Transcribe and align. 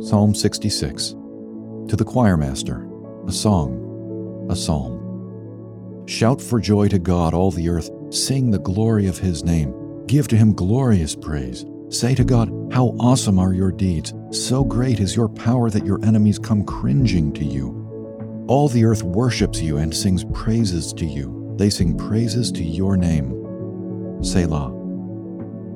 Psalm 0.00 0.32
66 0.32 1.16
To 1.88 1.96
the 1.96 2.04
choir 2.04 2.36
master, 2.36 2.88
a 3.26 3.32
song, 3.32 4.46
a 4.48 4.54
psalm. 4.54 6.04
Shout 6.06 6.40
for 6.40 6.60
joy 6.60 6.86
to 6.86 7.00
God, 7.00 7.34
all 7.34 7.50
the 7.50 7.68
earth. 7.68 7.90
Sing 8.10 8.52
the 8.52 8.60
glory 8.60 9.08
of 9.08 9.18
his 9.18 9.42
name. 9.42 9.74
Give 10.06 10.28
to 10.28 10.36
him 10.36 10.54
glorious 10.54 11.16
praise. 11.16 11.66
Say 11.88 12.14
to 12.14 12.22
God, 12.22 12.48
How 12.72 12.94
awesome 13.00 13.40
are 13.40 13.52
your 13.52 13.72
deeds! 13.72 14.14
So 14.30 14.62
great 14.62 15.00
is 15.00 15.16
your 15.16 15.28
power 15.28 15.68
that 15.68 15.84
your 15.84 16.02
enemies 16.04 16.38
come 16.38 16.64
cringing 16.64 17.32
to 17.32 17.44
you. 17.44 18.44
All 18.46 18.68
the 18.68 18.84
earth 18.84 19.02
worships 19.02 19.60
you 19.60 19.78
and 19.78 19.94
sings 19.94 20.24
praises 20.32 20.92
to 20.92 21.06
you. 21.06 21.54
They 21.58 21.70
sing 21.70 21.98
praises 21.98 22.52
to 22.52 22.62
your 22.62 22.96
name. 22.96 24.22
Selah. 24.22 24.72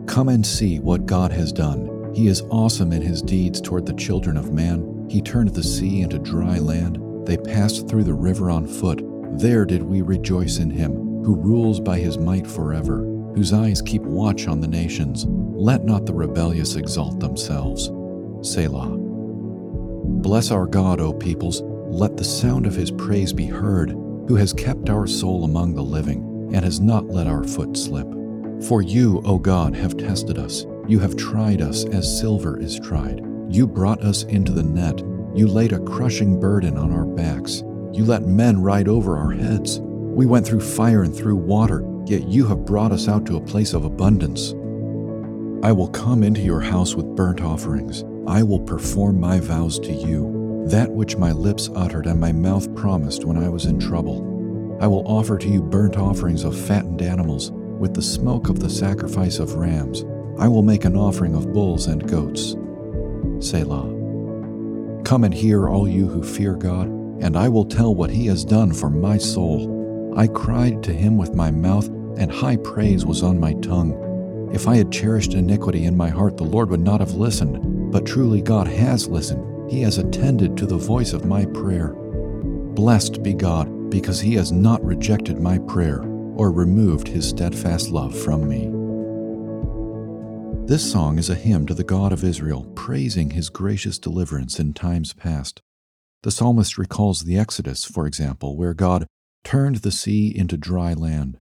Come 0.06 0.28
and 0.28 0.46
see 0.46 0.78
what 0.78 1.06
God 1.06 1.32
has 1.32 1.52
done. 1.52 1.91
He 2.14 2.28
is 2.28 2.42
awesome 2.50 2.92
in 2.92 3.00
his 3.00 3.22
deeds 3.22 3.58
toward 3.58 3.86
the 3.86 3.94
children 3.94 4.36
of 4.36 4.52
man. 4.52 5.06
He 5.08 5.22
turned 5.22 5.48
the 5.54 5.62
sea 5.62 6.02
into 6.02 6.18
dry 6.18 6.58
land. 6.58 6.98
They 7.26 7.38
passed 7.38 7.88
through 7.88 8.04
the 8.04 8.12
river 8.12 8.50
on 8.50 8.66
foot. 8.66 9.00
There 9.38 9.64
did 9.64 9.82
we 9.82 10.02
rejoice 10.02 10.58
in 10.58 10.68
him, 10.68 10.92
who 11.24 11.36
rules 11.36 11.80
by 11.80 11.98
his 11.98 12.18
might 12.18 12.46
forever, 12.46 12.98
whose 13.34 13.54
eyes 13.54 13.80
keep 13.80 14.02
watch 14.02 14.46
on 14.46 14.60
the 14.60 14.68
nations. 14.68 15.24
Let 15.26 15.84
not 15.84 16.04
the 16.04 16.12
rebellious 16.12 16.76
exalt 16.76 17.18
themselves. 17.18 17.90
Selah. 18.42 18.90
Bless 20.04 20.50
our 20.50 20.66
God, 20.66 21.00
O 21.00 21.14
peoples. 21.14 21.62
Let 21.62 22.18
the 22.18 22.24
sound 22.24 22.66
of 22.66 22.74
his 22.74 22.90
praise 22.90 23.32
be 23.32 23.46
heard, 23.46 23.90
who 23.90 24.36
has 24.36 24.52
kept 24.52 24.90
our 24.90 25.06
soul 25.06 25.44
among 25.44 25.74
the 25.74 25.82
living, 25.82 26.50
and 26.52 26.62
has 26.62 26.78
not 26.78 27.06
let 27.06 27.26
our 27.26 27.44
foot 27.44 27.74
slip. 27.74 28.08
For 28.64 28.82
you, 28.82 29.22
O 29.24 29.38
God, 29.38 29.74
have 29.74 29.96
tested 29.96 30.36
us 30.38 30.66
you 30.88 30.98
have 30.98 31.16
tried 31.16 31.60
us 31.60 31.84
as 31.86 32.20
silver 32.20 32.58
is 32.58 32.78
tried. 32.80 33.24
You 33.48 33.66
brought 33.66 34.02
us 34.02 34.24
into 34.24 34.52
the 34.52 34.62
net. 34.62 34.98
You 35.34 35.46
laid 35.46 35.72
a 35.72 35.78
crushing 35.80 36.40
burden 36.40 36.76
on 36.76 36.92
our 36.92 37.04
backs. 37.04 37.62
You 37.92 38.04
let 38.04 38.22
men 38.22 38.60
ride 38.60 38.88
over 38.88 39.16
our 39.16 39.30
heads. 39.30 39.80
We 39.80 40.26
went 40.26 40.46
through 40.46 40.60
fire 40.60 41.02
and 41.02 41.14
through 41.14 41.36
water, 41.36 41.84
yet 42.06 42.26
you 42.26 42.46
have 42.46 42.64
brought 42.64 42.92
us 42.92 43.08
out 43.08 43.26
to 43.26 43.36
a 43.36 43.40
place 43.40 43.74
of 43.74 43.84
abundance. 43.84 44.52
I 45.64 45.72
will 45.72 45.88
come 45.88 46.24
into 46.24 46.40
your 46.40 46.60
house 46.60 46.94
with 46.94 47.14
burnt 47.14 47.40
offerings. 47.40 48.04
I 48.26 48.42
will 48.42 48.60
perform 48.60 49.20
my 49.20 49.40
vows 49.40 49.78
to 49.80 49.92
you, 49.92 50.64
that 50.68 50.90
which 50.90 51.16
my 51.16 51.32
lips 51.32 51.70
uttered 51.74 52.06
and 52.06 52.20
my 52.20 52.32
mouth 52.32 52.74
promised 52.74 53.24
when 53.24 53.36
I 53.36 53.48
was 53.48 53.66
in 53.66 53.78
trouble. 53.78 54.78
I 54.80 54.86
will 54.88 55.06
offer 55.06 55.38
to 55.38 55.48
you 55.48 55.62
burnt 55.62 55.96
offerings 55.96 56.44
of 56.44 56.58
fattened 56.58 57.02
animals, 57.02 57.52
with 57.52 57.94
the 57.94 58.02
smoke 58.02 58.48
of 58.48 58.60
the 58.60 58.70
sacrifice 58.70 59.38
of 59.38 59.54
rams. 59.54 60.04
I 60.38 60.48
will 60.48 60.62
make 60.62 60.84
an 60.84 60.96
offering 60.96 61.34
of 61.34 61.52
bulls 61.52 61.86
and 61.86 62.08
goats. 62.08 62.56
Selah. 63.40 63.90
Come 65.04 65.24
and 65.24 65.34
hear, 65.34 65.68
all 65.68 65.88
you 65.88 66.08
who 66.08 66.22
fear 66.22 66.54
God, 66.54 66.86
and 67.20 67.36
I 67.36 67.48
will 67.48 67.64
tell 67.64 67.94
what 67.94 68.10
he 68.10 68.26
has 68.26 68.44
done 68.44 68.72
for 68.72 68.88
my 68.90 69.18
soul. 69.18 70.14
I 70.16 70.26
cried 70.26 70.82
to 70.84 70.92
him 70.92 71.16
with 71.16 71.34
my 71.34 71.50
mouth, 71.50 71.88
and 72.16 72.30
high 72.30 72.56
praise 72.56 73.04
was 73.04 73.22
on 73.22 73.40
my 73.40 73.54
tongue. 73.54 74.50
If 74.52 74.68
I 74.68 74.76
had 74.76 74.92
cherished 74.92 75.34
iniquity 75.34 75.84
in 75.84 75.96
my 75.96 76.08
heart, 76.08 76.36
the 76.36 76.44
Lord 76.44 76.70
would 76.70 76.80
not 76.80 77.00
have 77.00 77.14
listened. 77.14 77.90
But 77.92 78.06
truly, 78.06 78.42
God 78.42 78.66
has 78.66 79.08
listened. 79.08 79.70
He 79.70 79.82
has 79.82 79.98
attended 79.98 80.56
to 80.56 80.66
the 80.66 80.76
voice 80.76 81.12
of 81.12 81.24
my 81.24 81.46
prayer. 81.46 81.88
Blessed 81.88 83.22
be 83.22 83.34
God, 83.34 83.90
because 83.90 84.20
he 84.20 84.34
has 84.34 84.52
not 84.52 84.84
rejected 84.84 85.38
my 85.38 85.58
prayer 85.58 86.02
or 86.36 86.50
removed 86.50 87.08
his 87.08 87.28
steadfast 87.28 87.90
love 87.90 88.18
from 88.18 88.48
me. 88.48 88.81
This 90.66 90.90
song 90.90 91.18
is 91.18 91.28
a 91.28 91.34
hymn 91.34 91.66
to 91.66 91.74
the 91.74 91.82
God 91.82 92.12
of 92.12 92.22
Israel, 92.22 92.64
praising 92.76 93.30
his 93.30 93.50
gracious 93.50 93.98
deliverance 93.98 94.60
in 94.60 94.72
times 94.72 95.12
past. 95.12 95.60
The 96.22 96.30
psalmist 96.30 96.78
recalls 96.78 97.22
the 97.22 97.36
Exodus, 97.36 97.84
for 97.84 98.06
example, 98.06 98.56
where 98.56 98.72
God 98.72 99.06
turned 99.42 99.76
the 99.76 99.90
sea 99.90 100.32
into 100.34 100.56
dry 100.56 100.94
land. 100.94 101.36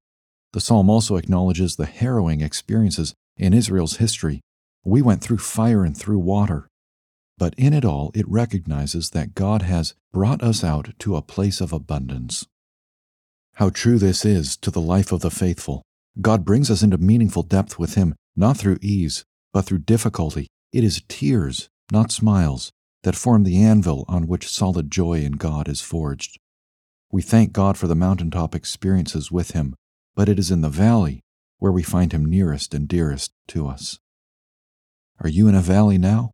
The 0.53 0.59
psalm 0.59 0.89
also 0.89 1.17
acknowledges 1.17 1.75
the 1.75 1.85
harrowing 1.85 2.41
experiences 2.41 3.13
in 3.37 3.53
Israel's 3.53 3.97
history. 3.97 4.41
We 4.83 5.03
went 5.03 5.21
through 5.21 5.37
fire 5.37 5.85
and 5.85 5.95
through 5.95 6.19
water. 6.19 6.67
But 7.37 7.53
in 7.57 7.73
it 7.73 7.85
all, 7.85 8.11
it 8.15 8.27
recognizes 8.27 9.11
that 9.11 9.35
God 9.35 9.61
has 9.61 9.93
brought 10.11 10.41
us 10.41 10.63
out 10.63 10.97
to 10.99 11.15
a 11.15 11.21
place 11.21 11.61
of 11.61 11.71
abundance. 11.71 12.47
How 13.53 13.69
true 13.69 13.99
this 13.99 14.25
is 14.25 14.57
to 14.57 14.71
the 14.71 14.81
life 14.81 15.11
of 15.11 15.21
the 15.21 15.31
faithful. 15.31 15.83
God 16.19 16.43
brings 16.43 16.71
us 16.71 16.81
into 16.81 16.97
meaningful 16.97 17.43
depth 17.43 17.77
with 17.77 17.93
Him 17.93 18.15
not 18.35 18.57
through 18.57 18.77
ease, 18.81 19.25
but 19.53 19.63
through 19.63 19.79
difficulty. 19.79 20.47
It 20.71 20.83
is 20.83 21.03
tears, 21.07 21.69
not 21.91 22.11
smiles, 22.11 22.71
that 23.03 23.15
form 23.15 23.43
the 23.43 23.61
anvil 23.63 24.05
on 24.07 24.27
which 24.27 24.49
solid 24.49 24.91
joy 24.91 25.21
in 25.21 25.33
God 25.33 25.67
is 25.67 25.81
forged. 25.81 26.39
We 27.11 27.21
thank 27.21 27.51
God 27.51 27.77
for 27.77 27.87
the 27.87 27.95
mountaintop 27.95 28.55
experiences 28.55 29.31
with 29.31 29.51
Him, 29.51 29.75
but 30.15 30.29
it 30.29 30.39
is 30.39 30.51
in 30.51 30.61
the 30.61 30.69
valley 30.69 31.21
where 31.57 31.71
we 31.71 31.83
find 31.83 32.13
Him 32.13 32.25
nearest 32.25 32.73
and 32.73 32.87
dearest 32.87 33.31
to 33.49 33.67
us. 33.67 33.99
Are 35.19 35.29
you 35.29 35.47
in 35.47 35.55
a 35.55 35.61
valley 35.61 35.97
now? 35.97 36.31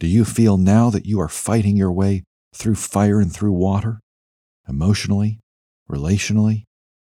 Do 0.00 0.06
you 0.06 0.24
feel 0.24 0.56
now 0.56 0.90
that 0.90 1.06
you 1.06 1.20
are 1.20 1.28
fighting 1.28 1.76
your 1.76 1.92
way 1.92 2.24
through 2.54 2.74
fire 2.74 3.20
and 3.20 3.32
through 3.32 3.52
water? 3.52 4.00
Emotionally, 4.68 5.40
relationally, 5.90 6.64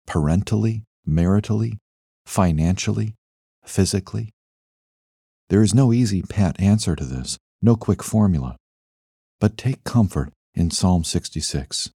parentally, 0.06 0.84
maritally, 1.08 1.78
financially, 2.26 3.14
physically? 3.68 4.32
There 5.48 5.62
is 5.62 5.74
no 5.74 5.92
easy 5.92 6.22
pat 6.22 6.60
answer 6.60 6.94
to 6.94 7.04
this, 7.04 7.38
no 7.62 7.74
quick 7.74 8.02
formula. 8.02 8.56
But 9.40 9.56
take 9.56 9.84
comfort 9.84 10.32
in 10.54 10.70
Psalm 10.70 11.04
66. 11.04 11.90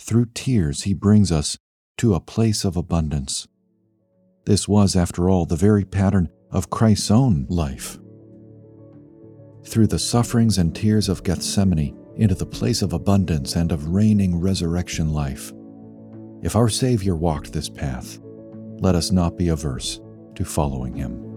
Through 0.00 0.26
tears, 0.34 0.82
he 0.82 0.94
brings 0.94 1.30
us 1.30 1.56
to 1.98 2.14
a 2.14 2.20
place 2.20 2.64
of 2.64 2.76
abundance. 2.76 3.46
This 4.46 4.66
was, 4.66 4.96
after 4.96 5.30
all, 5.30 5.46
the 5.46 5.56
very 5.56 5.84
pattern 5.84 6.28
of 6.50 6.70
Christ's 6.70 7.10
own 7.10 7.46
life. 7.48 7.98
Through 9.64 9.86
the 9.86 9.98
sufferings 9.98 10.58
and 10.58 10.74
tears 10.74 11.08
of 11.08 11.22
Gethsemane 11.22 11.96
into 12.16 12.34
the 12.34 12.46
place 12.46 12.82
of 12.82 12.92
abundance 12.92 13.56
and 13.56 13.72
of 13.72 13.88
reigning 13.88 14.40
resurrection 14.40 15.12
life. 15.12 15.52
If 16.42 16.56
our 16.56 16.68
Savior 16.68 17.16
walked 17.16 17.52
this 17.52 17.68
path, 17.68 18.18
let 18.80 18.94
us 18.94 19.10
not 19.10 19.38
be 19.38 19.48
averse 19.48 20.00
to 20.36 20.44
following 20.44 20.94
him. 20.94 21.33